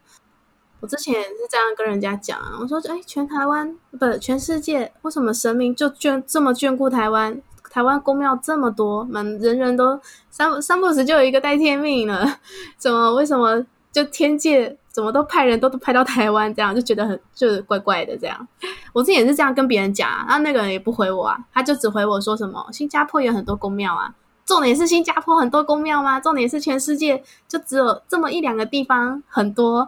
[0.79, 7.41] 我之前也是这样跟人家讲，我说：“哎，全台湾不，全世界，为什么神明就眷这么眷顾台湾？
[7.69, 12.39] 台湾宫庙这么多，满人人都三三不时就有一个带天命了，
[12.77, 18.47] 怎么为什么就天界？”怎么都派人都都派到台湾，这样就觉得很就是怪怪的这样。
[18.91, 24.11] 我之前也是这样跟别人讲，然后那个人也不回我啊，他就只回我说什么新加坡有很多宫庙啊，
[24.47, 26.19] 重点是新加坡很多宫庙吗？
[26.19, 29.87] 重点是全世界就只有这么一两个地方很多，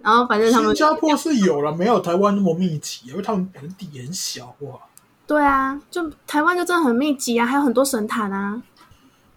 [0.00, 4.78] 然后反正他们新加坡是有了，没有台湾那么密集，因为他们本地很小哇。
[5.26, 8.62] 对啊，就台湾就真的很密集啊，还有很多神坛啊。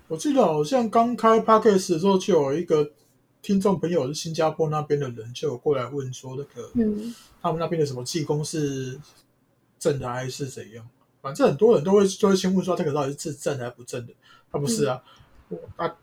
[0.08, 2.92] 我记得好像刚开 p a c k a g e 的时候就有一个。
[3.44, 8.98] 听众朋友是新加坡那边的人，就有过来问说，那个，嗯，他们那边的什么济公是
[9.78, 10.88] 正的还是怎样？
[11.22, 14.14] 反正很多人都会就会先问说，这个到底是正还是不正的？
[14.54, 15.02] 他不是啊，
[15.50, 15.94] 我啊，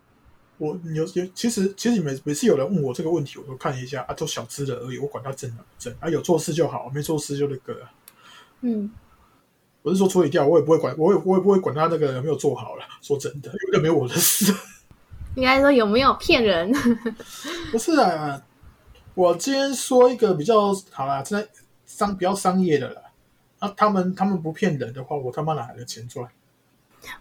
[0.58, 7.80] 我有有，其实其实每每次有人问我这个问题，我都看一下啊，都小资的而已，我管他正还不正啊，有做事就好，没做事就那个，
[8.62, 8.90] 嗯，
[9.82, 12.84] 我是说处理掉，我也不会管，我也我也不会管他那个有没有做好了。
[13.00, 14.52] 说真的，有点没我的事。
[15.36, 16.72] 应该说有没有骗人？
[17.70, 18.42] 不是啊，
[19.14, 21.48] 我今天说一个比较好啦，在
[21.86, 23.02] 商比较商业的了。
[23.60, 26.28] 那他们他们不骗人的话，我他妈哪来的钱赚？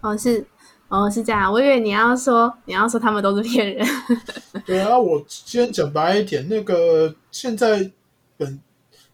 [0.01, 0.45] 哦，是
[0.89, 1.51] 哦，是这样。
[1.51, 3.87] 我以为你要说你要说他们都是骗人。
[4.65, 7.89] 对啊，我今天讲白一点，那个现在
[8.35, 8.59] 本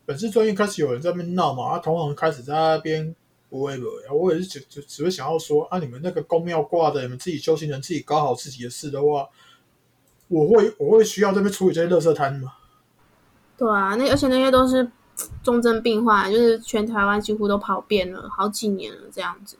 [0.05, 3.15] 本次专业开始有人在那边闹嘛，啊，同行开始在那边。
[3.47, 9.29] 不会不会，我也是只只只会想要说啊，你们那个公庙挂的，你们自己修行人自己搞好自己的事的话，
[10.27, 12.53] 我会我会需要这边处理这些垃圾摊吗？
[13.55, 14.91] 对啊，那而且那些都是
[15.41, 19.55] 重症病患，就是全台湾几乎都跑遍了好几年了这样子。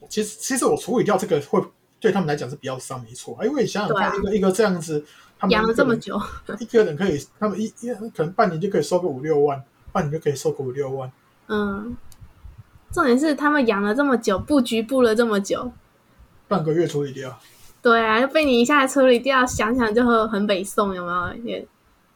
[0.00, 1.62] 我其实其实我处理掉这个会
[2.00, 5.04] 对他们来讲是比较伤，没错，因为你想想看，一个一个这样子，
[5.38, 6.20] 他们养了这么久，
[6.58, 11.10] 一个人可以，他们一一可能半年就可以收个五六万，半年就可以收个五六万，
[11.48, 11.96] 嗯。
[12.92, 15.72] 重点是他们养了这么久，布局布了这么久，
[16.46, 17.36] 半个月处理掉。
[17.82, 21.34] 对啊，被你一下处理掉，想想就很北宋，有没有？
[21.42, 21.66] 也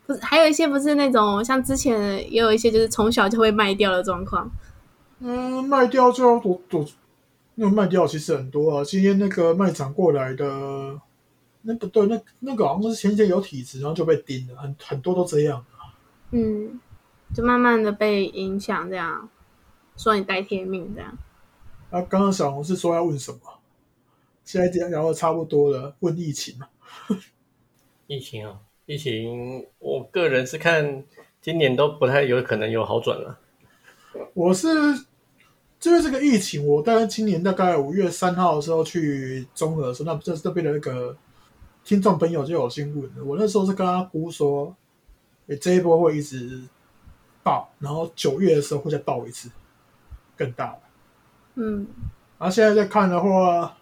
[0.06, 4.48] 不是，还有一些不是那种像之前也有一些，就是从小就会卖掉的状况。
[5.18, 6.86] 嗯，卖掉就要多多
[7.60, 8.84] 那个卖掉其实很多啊。
[8.84, 11.00] 今天那个卖场过来的，
[11.62, 15.64] 那不对，那那个好像是前几天有体质，然后就被叮了，很很多都这样。
[16.30, 16.80] 嗯，
[17.34, 19.28] 就慢慢的被影响，这样
[19.96, 21.18] 说你带天命这样。
[21.90, 23.40] 啊，刚刚小红是说要问什么？
[24.44, 26.68] 现在聊聊的差不多了，问疫情嘛。
[28.06, 31.02] 疫情啊，疫情，我个人是看
[31.42, 33.40] 今年都不太有可能有好转了。
[34.32, 34.68] 我是
[35.80, 41.16] 因为这个疫情，我大概今年大概五月三号的时候去中和的时候，那这这边的那个
[41.84, 43.24] 听众朋友就有新闻了。
[43.24, 44.74] 我那时候是跟他估说，
[45.46, 46.60] 诶，这一波会一直
[47.42, 49.48] 爆，然后九月的时候会再爆一次，
[50.36, 50.80] 更大的。
[51.54, 51.86] 嗯，
[52.38, 53.76] 然后现在再看的话，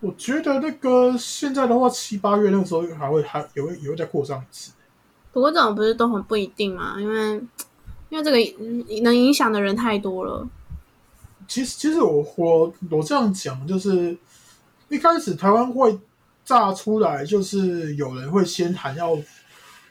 [0.00, 4.72] 我觉得那个现在的话，七八月那个时候还会还有也会再扩张一次。
[5.32, 7.34] 不过这种不是都很不一定嘛，因为
[8.08, 10.48] 因为这个嗯能影响的人太多了。
[11.52, 14.16] 其实，其实我我我这样讲，就是
[14.88, 15.98] 一开始台湾会
[16.46, 19.18] 炸出来，就是有人会先喊要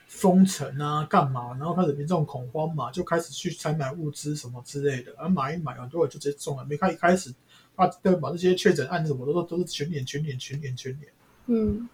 [0.07, 6.65] 封城啊，干嘛，然后开始民众恐慌嘛，就开始去采买物资什么之类的，而买一买，很多人就直接中了。
[6.65, 7.31] 没看一开始
[7.75, 8.31] 啊，对把？
[8.31, 11.13] 这些确诊案什么的都都是全脸全脸全脸全脸。
[11.45, 11.87] 嗯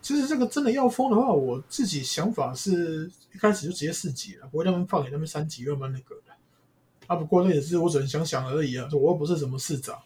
[0.00, 6.32] 其实这个真的要封的话，我自己想法是一开始就直接四级了，不会让他们放给他们三级慢慢那个的。
[7.06, 9.96] 啊，不过那也是我只能想想而已啊，我又不是什么市长。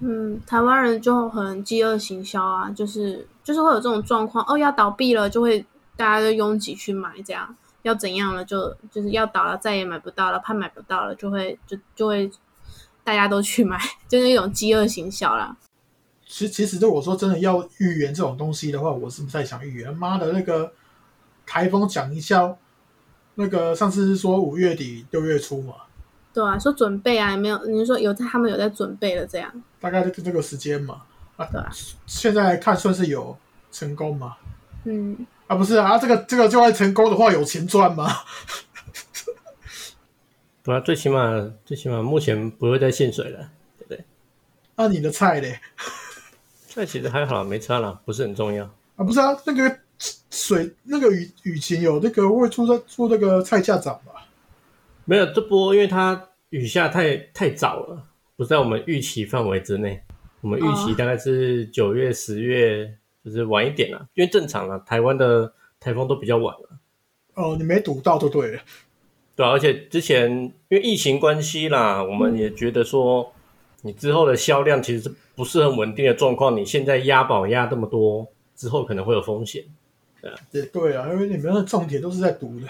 [0.00, 5.64] 嗯，台湾人就很饥饿行销啊，就是就是会有这种状况，哦，要倒闭了就会
[5.96, 12.30] 大家就拥挤去买，这样要怎样了就就是要倒了再也买不到了，怕买不到了就会就就会
[13.04, 13.78] 大家都去买，
[14.08, 15.56] 就是一种饥饿行销啦。
[16.26, 19.94] 其其实，如果说真的要预言这种东西的话，我是不太想预言。
[19.94, 20.72] 妈的，那个
[21.46, 22.56] 台风讲一下，
[23.36, 25.74] 那个上次是说五月底六月初嘛，
[26.34, 27.64] 对啊，说准备啊，有没有？
[27.66, 29.50] 你是说有在他们有在准备了这样？
[29.80, 31.02] 大概就是这个时间嘛。
[31.36, 31.70] 啊，对啊，
[32.06, 33.36] 现在看算是有
[33.72, 34.36] 成功嘛？
[34.84, 35.16] 嗯，
[35.46, 38.10] 啊，不是啊，这个这个就算成功的话，有钱赚吗？
[40.62, 44.04] 对啊，最起码最起码目前不会再限水了，对不对？
[44.76, 45.60] 那、你的菜嘞？
[46.68, 48.64] 菜其实还好啦，没差啦，不是很重要。
[48.96, 49.78] 啊，不是啊，那个
[50.30, 54.13] 水那个雨雨情有那个会出在出那个菜价涨吧？
[55.04, 58.02] 没有这波，因为它雨下太太早了，
[58.36, 60.02] 不在我们预期范围之内。
[60.40, 64.06] 我们预期大概是九月、十月，就是晚一点啦。
[64.14, 66.68] 因为正常啦，台湾的台风都比较晚了。
[67.34, 68.60] 哦，你没赌到就对了。
[69.36, 70.30] 对啊、而且之前
[70.68, 73.32] 因为疫情关系啦，我们也觉得说，
[73.82, 76.56] 你之后的销量其实是不是很稳定的状况。
[76.56, 79.64] 你现在押宝押这么多，之后可能会有风险。
[80.20, 82.66] 对也对啊，因为你们的重点都是在赌的。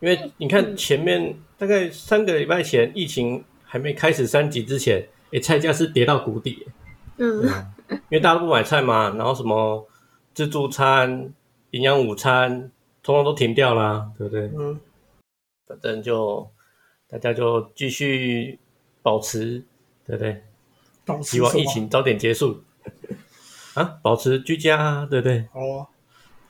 [0.00, 6.66] 因为你看前面大概三个礼拜前，疫情还没开始三级之前，诶，菜价是跌到谷底。
[7.16, 7.42] 嗯，
[7.88, 9.86] 因为大家都不买菜嘛，然后什么
[10.32, 11.32] 自助餐、
[11.72, 12.70] 营养午餐，
[13.02, 14.50] 通通都停掉啦，对不对？
[14.56, 14.78] 嗯，
[15.66, 16.48] 反正就
[17.08, 18.58] 大家就继续
[19.02, 19.64] 保持，
[20.06, 20.42] 对不对？
[21.22, 22.62] 希望疫情早点结束
[23.74, 25.38] 啊，保持居家啊，对不对？
[25.54, 25.88] 哦，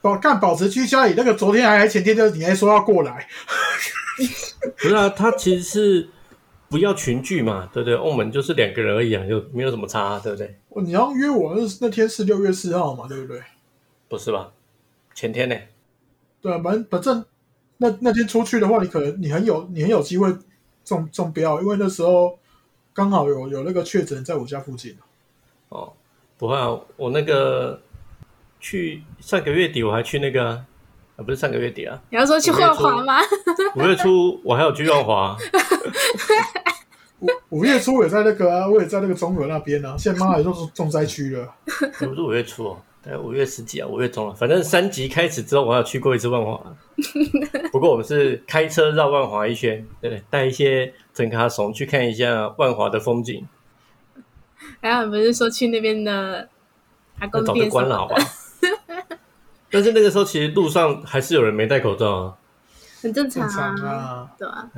[0.01, 3.27] 保干保持居家里那个，昨天还还前天就你还说要过来，
[4.81, 6.09] 不是啊，他其实是
[6.69, 7.95] 不要群聚嘛，对不对？
[7.95, 10.55] 澳门就是两个人而已啊，就没有什么差、啊，对不对？
[10.69, 13.41] 哦你要约我那那天是六月四号嘛，对不对？
[14.07, 14.51] 不是吧？
[15.13, 15.55] 前天呢？
[16.41, 17.25] 对啊，反正反正
[17.77, 20.33] 那那天出去的话，你可能你很有你很有机会
[20.85, 22.39] 中中标，因为那时候
[22.93, 24.95] 刚好有有那个确诊在我家附近。
[25.69, 25.91] 哦，
[26.37, 27.81] 不会啊，我那个
[28.59, 30.65] 去上个月底我还去那个啊，
[31.15, 33.19] 啊不是上个月底啊，你要说去万华吗？
[33.75, 35.37] 五月初我还有去万华，
[37.19, 41.53] 五五月初我也在那个啊，我也在那个中和那边啊，现在妈也都是重灾区了。
[41.99, 46.61] 不是五月初哦，大概五月十几啊，五月中了，反正三级开始之后，我还有去过一次万华。
[47.71, 50.21] 不过我们是开车绕万华一圈，对？
[50.29, 53.47] 带一些整卡怂去看一下万华的风景。
[54.81, 56.49] 然后你不是说去那边的
[57.19, 58.23] 阿那早就公店关了，好吧的？？
[59.71, 62.37] 但是那个时候其实路上还是有人没戴口罩啊。
[63.01, 64.69] 很正常正常啊，啊，对啊，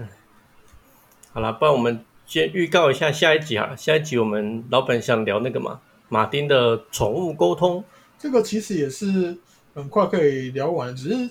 [1.34, 3.76] 好了，不然我们先预告一下下一集啊。
[3.76, 7.84] 下一集我们老板想聊那个嘛，马丁的宠物沟通。
[8.20, 9.36] 这个其实也是
[9.74, 11.30] 很快可以聊完，只是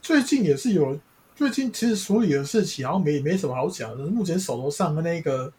[0.00, 0.98] 最近也是有，
[1.36, 4.06] 最近其实处理的事情好像没没什么好讲的。
[4.06, 5.52] 目前手头上的那个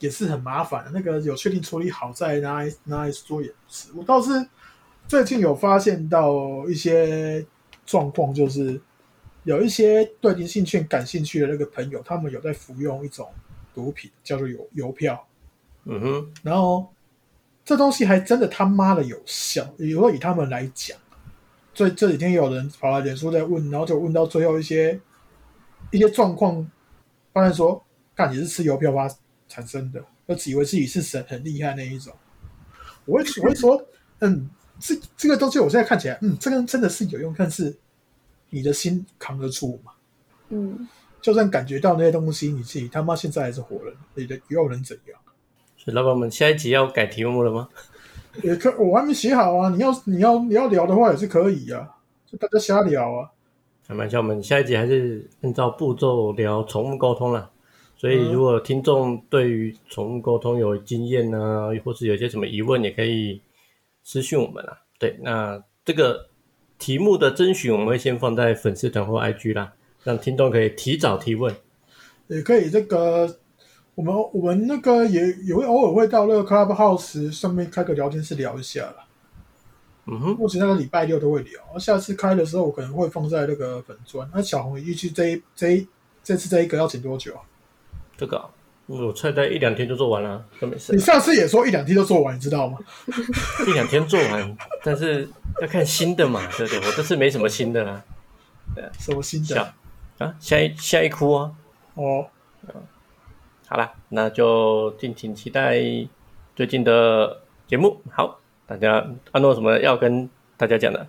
[0.00, 3.88] 也是很麻烦的，那个有确定处理好再拿来拿来做也不是。
[3.94, 4.46] 我倒是
[5.06, 7.44] 最近有发现到一些
[7.84, 8.80] 状况，就是
[9.44, 13.30] 有一些对灵性券感兴趣的那个朋友，他们有在服用一种
[13.74, 15.26] 毒品，叫做邮邮票。
[15.84, 16.90] 嗯哼，然后
[17.64, 19.68] 这东西还真的他妈的有效。
[19.76, 20.98] 如果以他们来讲，
[21.74, 24.98] 这这几天有人跑来脸书在问，然后就问到最后一些
[25.90, 26.66] 一些状况，
[27.34, 27.84] 发现说，
[28.16, 29.06] 看你是吃邮票发
[29.46, 32.14] 产生的，就只以为自己是神很厉害那一种。
[33.04, 33.86] 我会我会说，
[34.20, 34.48] 嗯，
[34.86, 37.74] 这这个东西我现在看起来，嗯，这个真的是有用，但是
[38.50, 39.92] 你的心扛得住吗？
[40.50, 40.86] 嗯，
[41.22, 45.18] 就算感觉到那些东西，你自己他妈现在还是活人，你的又能怎样？
[45.78, 47.66] 所以老板们下一集要改题目了吗？
[48.42, 49.70] 也可，我还没写好啊。
[49.70, 51.88] 你要你要你要聊的话也是可以啊，
[52.30, 53.30] 就大家瞎聊啊。
[53.88, 57.50] 开玩笑，我们下一集还是按照步骤聊宠物沟通啦。
[57.96, 63.40] 所以如果听众对于宠物沟通有经验呢，或是有些什么疑问，也可以
[64.04, 64.78] 私讯我们啊。
[65.00, 66.28] 对，那这个
[66.78, 69.72] 题目的征询我们会先放在粉丝团或 IG 啦，
[70.04, 71.52] 让听众可以提早提问。
[72.28, 73.38] 也可以这个，
[73.94, 79.06] 我们我们那个也也会偶尔会到那个 Clubhouse 上面开个聊天室聊一下啦。
[80.06, 84.30] 嗯哼，目前那个礼拜六都会聊，下次开的时候我可能会放在那个粉砖。
[84.32, 85.88] 那小红预计这一这一
[86.22, 87.40] 这次这一个要剪多久啊？
[88.16, 88.48] 这个啊
[88.86, 90.98] 我菜单一两天就做完了，都没事你。
[91.00, 92.78] 上次也说一两天就做完，你知道吗？
[93.66, 95.28] 一两天做完，但是
[95.60, 96.86] 要看新的嘛，对不对？
[96.86, 98.02] 我这次没什么新的啦。
[98.98, 99.74] 什么新的下？
[100.18, 101.52] 啊，下一下一哭啊！
[101.94, 102.26] 哦，
[103.66, 105.76] 好啦，那就敬请期待
[106.56, 108.00] 最近的节目。
[108.10, 111.06] 好，大家阿诺什么要跟大家讲的？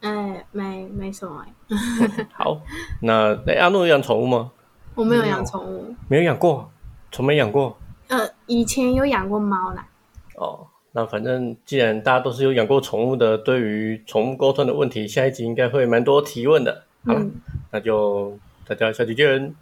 [0.00, 2.60] 哎，没没什么哎，好，
[3.00, 4.50] 那哎阿诺有养宠物吗？
[4.94, 5.94] 我没有养宠物。
[6.08, 6.70] 没有养过，
[7.12, 7.78] 从没养过。
[8.08, 9.86] 呃，以前有养过猫啦。
[10.34, 16.84] 哦，那反正既然大家都是有养过宠物的，对于宠物沟通的问题，下一集应该会蛮多提问的。
[17.06, 17.32] 好了，嗯，
[17.70, 18.36] 那就
[18.66, 19.54] 大家下期见。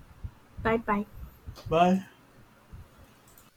[0.62, 1.04] 拜拜。
[1.68, 2.09] 拜。